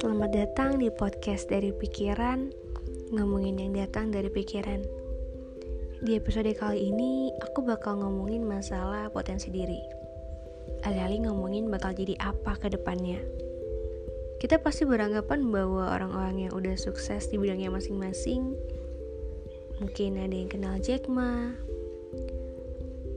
Selamat 0.00 0.32
datang 0.32 0.80
di 0.80 0.88
podcast 0.88 1.52
dari 1.52 1.76
pikiran, 1.76 2.48
ngomongin 3.12 3.60
yang 3.60 3.76
datang 3.76 4.08
dari 4.08 4.32
pikiran. 4.32 4.80
Di 6.00 6.16
episode 6.16 6.48
kali 6.56 6.88
ini, 6.88 7.28
aku 7.44 7.60
bakal 7.60 8.00
ngomongin 8.00 8.48
masalah 8.48 9.12
potensi 9.12 9.52
diri. 9.52 9.76
Alih-alih 10.88 11.28
ngomongin 11.28 11.68
bakal 11.68 11.92
jadi 11.92 12.16
apa 12.16 12.56
ke 12.56 12.72
depannya. 12.72 13.20
Kita 14.40 14.56
pasti 14.64 14.88
beranggapan 14.88 15.44
bahwa 15.52 15.92
orang-orang 15.92 16.48
yang 16.48 16.56
udah 16.56 16.80
sukses 16.80 17.28
di 17.28 17.36
bidangnya 17.36 17.68
masing-masing, 17.68 18.56
mungkin 19.84 20.16
ada 20.16 20.32
yang 20.32 20.48
kenal 20.48 20.80
Jack 20.80 21.12
Ma, 21.12 21.52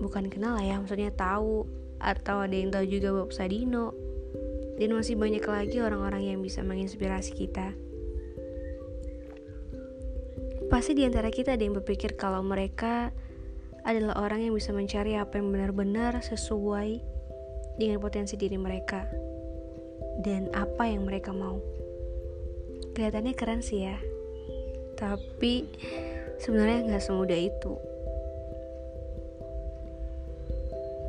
bukan 0.04 0.28
kenal 0.28 0.60
lah 0.60 0.68
ya, 0.68 0.76
maksudnya 0.84 1.16
tahu, 1.16 1.64
atau 2.04 2.44
ada 2.44 2.52
yang 2.52 2.76
tahu 2.76 2.84
juga 2.92 3.16
Bob 3.16 3.32
Sadino, 3.32 4.03
dan 4.78 4.90
masih 4.94 5.14
banyak 5.14 5.44
lagi 5.46 5.78
orang-orang 5.80 6.34
yang 6.34 6.40
bisa 6.42 6.66
menginspirasi 6.66 7.32
kita. 7.34 7.74
Pasti 10.74 10.98
di 10.98 11.06
antara 11.06 11.30
kita 11.30 11.54
ada 11.54 11.62
yang 11.62 11.78
berpikir 11.78 12.18
kalau 12.18 12.42
mereka 12.42 13.14
adalah 13.86 14.18
orang 14.18 14.48
yang 14.48 14.54
bisa 14.56 14.74
mencari 14.74 15.20
apa 15.20 15.38
yang 15.38 15.54
benar-benar 15.54 16.18
sesuai 16.24 17.04
dengan 17.78 18.02
potensi 18.02 18.40
diri 18.40 18.58
mereka 18.58 19.06
dan 20.26 20.50
apa 20.56 20.90
yang 20.90 21.06
mereka 21.06 21.30
mau. 21.30 21.62
Kelihatannya 22.94 23.34
keren 23.38 23.62
sih 23.62 23.86
ya, 23.86 23.98
tapi 24.98 25.66
sebenarnya 26.42 26.90
nggak 26.90 27.04
semudah 27.04 27.40
itu. 27.40 27.74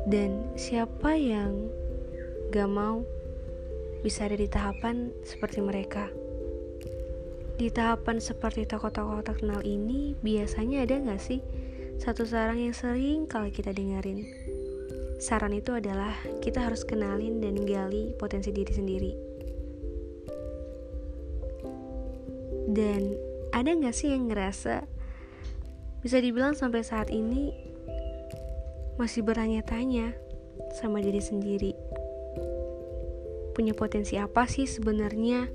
Dan 0.05 0.53
siapa 0.53 1.17
yang 1.17 1.65
gak 2.53 2.69
mau 2.69 3.01
bisa 4.05 4.29
ada 4.29 4.37
di 4.37 4.45
tahapan 4.45 5.09
seperti 5.25 5.65
mereka. 5.65 6.13
Di 7.57 7.73
tahapan 7.73 8.21
seperti 8.21 8.69
tokoh-tokoh 8.69 9.25
terkenal 9.25 9.65
ini, 9.65 10.13
biasanya 10.21 10.85
ada 10.85 11.01
nggak 11.01 11.17
sih 11.17 11.41
satu 11.97 12.21
saran 12.21 12.61
yang 12.61 12.77
sering 12.77 13.25
kali 13.25 13.49
kita 13.49 13.73
dengerin? 13.73 14.21
Saran 15.17 15.57
itu 15.57 15.73
adalah 15.73 16.13
kita 16.37 16.61
harus 16.61 16.85
kenalin 16.85 17.41
dan 17.41 17.57
gali 17.65 18.13
potensi 18.21 18.53
diri 18.53 18.69
sendiri. 18.69 19.11
Dan 22.69 23.17
ada 23.57 23.73
nggak 23.73 23.95
sih 23.95 24.13
yang 24.13 24.29
ngerasa 24.29 24.85
bisa 26.05 26.21
dibilang 26.21 26.53
sampai 26.53 26.85
saat 26.85 27.09
ini 27.09 27.49
masih 29.01 29.25
bertanya-tanya 29.25 30.13
sama 30.77 31.01
diri 31.01 31.23
sendiri? 31.23 31.84
Punya 33.55 33.71
potensi 33.71 34.19
apa 34.19 34.43
sih 34.43 34.67
sebenarnya? 34.67 35.47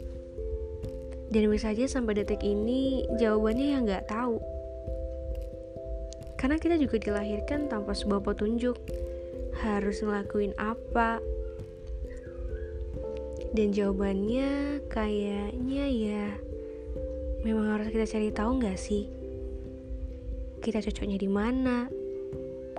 Dan 1.30 1.46
bisa 1.46 1.70
aja 1.70 1.86
sampai 1.86 2.18
detik 2.18 2.42
ini 2.42 3.06
jawabannya 3.20 3.66
yang 3.76 3.84
nggak 3.84 4.08
tahu. 4.08 4.40
Karena 6.40 6.56
kita 6.56 6.80
juga 6.80 6.96
dilahirkan 6.96 7.68
tanpa 7.68 7.92
sebuah 7.92 8.24
petunjuk 8.24 8.80
harus 9.60 10.00
ngelakuin 10.00 10.56
apa. 10.56 11.20
Dan 13.52 13.76
jawabannya 13.76 14.80
kayaknya 14.88 15.84
ya 15.90 16.26
memang 17.44 17.76
harus 17.76 17.92
kita 17.92 18.08
cari 18.08 18.32
tahu 18.32 18.50
nggak 18.64 18.78
sih? 18.80 19.04
Kita 20.64 20.80
cocoknya 20.80 21.20
di 21.20 21.28
mana? 21.28 21.86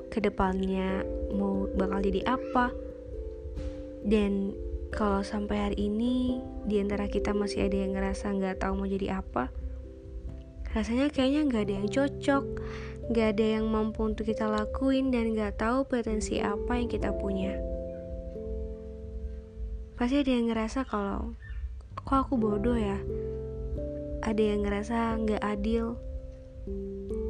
Ke 0.10 0.20
depannya 0.20 1.06
mau 1.32 1.70
bakal 1.78 2.04
jadi 2.04 2.26
apa? 2.28 2.74
Dan 4.02 4.58
kalau 4.92 5.24
sampai 5.24 5.72
hari 5.72 5.88
ini 5.88 6.44
di 6.68 6.84
antara 6.84 7.08
kita 7.08 7.32
masih 7.32 7.66
ada 7.72 7.80
yang 7.80 7.96
ngerasa 7.96 8.28
nggak 8.36 8.60
tahu 8.60 8.84
mau 8.84 8.88
jadi 8.92 9.24
apa, 9.24 9.48
rasanya 10.76 11.08
kayaknya 11.08 11.48
nggak 11.48 11.64
ada 11.64 11.74
yang 11.80 11.88
cocok, 11.88 12.44
nggak 13.08 13.28
ada 13.40 13.46
yang 13.60 13.66
mampu 13.72 14.04
untuk 14.04 14.28
kita 14.28 14.52
lakuin 14.52 15.10
dan 15.10 15.32
nggak 15.32 15.56
tahu 15.56 15.88
potensi 15.88 16.44
apa 16.44 16.76
yang 16.76 16.92
kita 16.92 17.16
punya. 17.16 17.56
Pasti 19.96 20.20
ada 20.20 20.32
yang 20.32 20.52
ngerasa 20.52 20.84
kalau 20.84 21.40
kok 21.96 22.28
aku 22.28 22.36
bodoh 22.36 22.76
ya, 22.76 23.00
ada 24.28 24.44
yang 24.44 24.68
ngerasa 24.68 25.24
nggak 25.24 25.40
adil, 25.40 25.96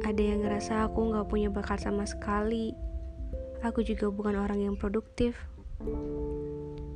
ada 0.02 0.22
yang 0.22 0.42
ngerasa 0.42 0.90
aku 0.90 1.14
nggak 1.14 1.30
punya 1.30 1.46
bakat 1.46 1.78
sama 1.78 2.10
sekali, 2.10 2.74
aku 3.62 3.86
juga 3.86 4.10
bukan 4.10 4.34
orang 4.34 4.66
yang 4.66 4.74
produktif. 4.74 5.38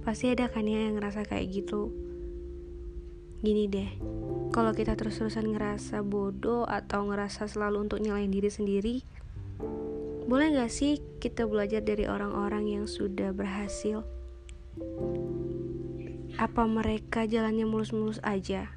Pasti 0.06 0.30
ada 0.30 0.46
kan 0.46 0.62
ya 0.62 0.86
yang 0.86 1.02
ngerasa 1.02 1.26
kayak 1.26 1.50
gitu. 1.50 1.90
Gini 3.42 3.66
deh, 3.66 3.90
kalau 4.54 4.70
kita 4.70 4.94
terus-terusan 4.94 5.50
ngerasa 5.50 6.06
bodoh 6.06 6.62
atau 6.62 7.10
ngerasa 7.10 7.50
selalu 7.50 7.90
untuk 7.90 7.98
nyalain 7.98 8.30
diri 8.30 8.46
sendiri, 8.46 8.96
boleh 10.30 10.54
gak 10.54 10.70
sih 10.70 11.02
kita 11.18 11.42
belajar 11.50 11.82
dari 11.82 12.06
orang-orang 12.06 12.70
yang 12.70 12.84
sudah 12.86 13.34
berhasil? 13.34 14.06
Apa 16.38 16.62
mereka 16.70 17.26
jalannya 17.26 17.66
mulus-mulus 17.66 18.22
aja? 18.22 18.70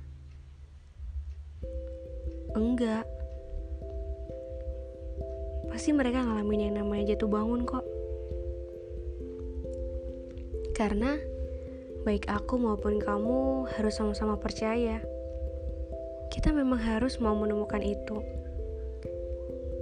Enggak. 2.57 3.05
Pasti 5.69 5.93
mereka 5.93 6.25
ngalamin 6.25 6.73
yang 6.73 6.75
namanya 6.81 7.13
jatuh 7.13 7.29
bangun 7.29 7.69
kok. 7.69 7.98
Karena 10.79 11.19
baik 12.07 12.31
aku 12.31 12.55
maupun 12.55 13.03
kamu 13.03 13.67
harus 13.75 13.99
sama-sama 13.99 14.39
percaya. 14.39 15.03
Kita 16.31 16.55
memang 16.55 16.79
harus 16.79 17.19
mau 17.19 17.35
menemukan 17.35 17.83
itu. 17.83 18.23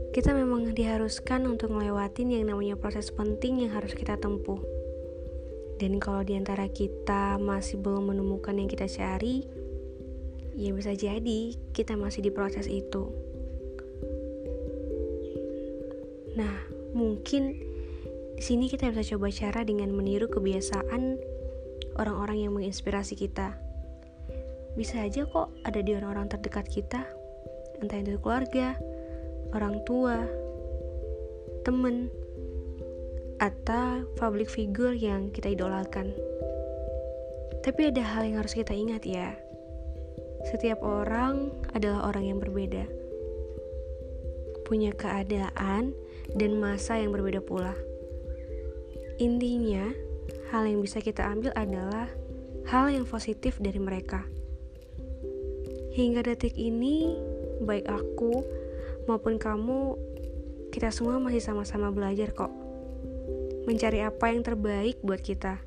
Kita 0.09 0.33
memang 0.33 0.73
diharuskan 0.73 1.45
untuk 1.45 1.77
ngelewatin 1.77 2.33
yang 2.33 2.49
namanya 2.49 2.73
proses 2.73 3.13
penting 3.13 3.61
yang 3.61 3.77
harus 3.77 3.93
kita 3.93 4.17
tempuh. 4.17 4.57
Dan 5.77 6.01
kalau 6.01 6.25
di 6.25 6.33
antara 6.33 6.65
kita 6.65 7.37
masih 7.37 7.77
belum 7.77 8.09
menemukan 8.09 8.57
yang 8.57 8.65
kita 8.65 8.89
cari, 8.89 9.45
ya 10.57 10.73
bisa 10.73 10.97
jadi 10.97 11.53
kita 11.77 11.93
masih 11.93 12.25
di 12.25 12.33
proses 12.33 12.65
itu. 12.65 13.13
Nah, 16.33 16.65
mungkin 16.97 17.66
di 18.37 18.43
sini 18.45 18.69
kita 18.69 18.93
bisa 18.93 19.17
coba 19.17 19.33
cara 19.33 19.65
dengan 19.65 19.89
meniru 19.89 20.29
kebiasaan 20.29 21.17
orang-orang 21.97 22.45
yang 22.45 22.53
menginspirasi 22.53 23.17
kita. 23.17 23.57
Bisa 24.77 25.01
aja 25.01 25.25
kok 25.25 25.49
ada 25.65 25.81
di 25.81 25.97
orang-orang 25.97 26.29
terdekat 26.29 26.69
kita, 26.69 27.01
entah 27.81 27.97
itu 27.97 28.21
keluarga, 28.21 28.77
orang 29.57 29.81
tua, 29.89 30.21
temen, 31.65 32.13
atau 33.41 34.05
public 34.21 34.53
figure 34.53 34.93
yang 34.93 35.33
kita 35.33 35.57
idolakan. 35.57 36.13
Tapi 37.65 37.89
ada 37.89 38.05
hal 38.05 38.21
yang 38.29 38.37
harus 38.45 38.53
kita 38.53 38.77
ingat 38.77 39.01
ya. 39.01 39.33
Setiap 40.53 40.85
orang 40.85 41.49
adalah 41.73 42.05
orang 42.13 42.29
yang 42.29 42.37
berbeda. 42.37 42.85
Punya 44.61 44.93
keadaan 44.93 45.97
dan 46.37 46.51
masa 46.61 47.01
yang 47.01 47.09
berbeda 47.09 47.41
pula. 47.41 47.86
Intinya, 49.17 49.89
hal 50.53 50.69
yang 50.69 50.85
bisa 50.85 51.01
kita 51.01 51.25
ambil 51.25 51.49
adalah 51.57 52.05
hal 52.69 52.93
yang 52.93 53.01
positif 53.09 53.57
dari 53.57 53.81
mereka. 53.81 54.21
Hingga 55.97 56.21
detik 56.21 56.53
ini, 56.53 57.17
baik 57.65 57.89
aku 57.89 58.45
maupun 59.09 59.41
kamu, 59.41 59.97
kita 60.69 60.93
semua 60.93 61.17
masih 61.17 61.41
sama-sama 61.41 61.89
belajar 61.89 62.29
kok. 62.37 62.53
Mencari 63.65 64.05
apa 64.05 64.29
yang 64.29 64.45
terbaik 64.45 65.01
buat 65.01 65.17
kita. 65.17 65.57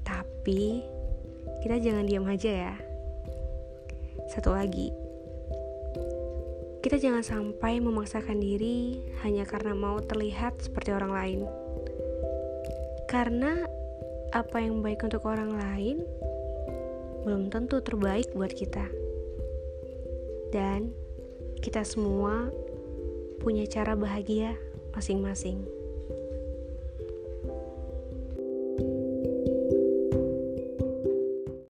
Tapi, 0.00 0.80
kita 1.60 1.76
jangan 1.84 2.08
diam 2.08 2.24
aja 2.24 2.48
ya. 2.48 2.74
Satu 4.32 4.56
lagi, 4.56 4.88
kita 6.80 6.96
jangan 6.96 7.20
sampai 7.20 7.76
memaksakan 7.84 8.40
diri 8.40 9.04
hanya 9.20 9.44
karena 9.44 9.76
mau 9.76 10.00
terlihat 10.00 10.64
seperti 10.64 10.96
orang 10.96 11.12
lain. 11.12 11.59
Karena 13.10 13.58
apa 14.30 14.62
yang 14.62 14.86
baik 14.86 15.02
untuk 15.02 15.26
orang 15.26 15.50
lain 15.58 16.06
belum 17.26 17.50
tentu 17.50 17.82
terbaik 17.82 18.30
buat 18.38 18.54
kita. 18.54 18.86
Dan 20.54 20.94
kita 21.58 21.82
semua 21.82 22.54
punya 23.42 23.66
cara 23.66 23.98
bahagia 23.98 24.54
masing-masing. 24.94 25.79